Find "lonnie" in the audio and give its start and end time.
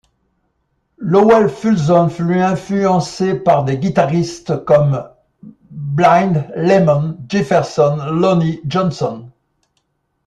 8.11-8.61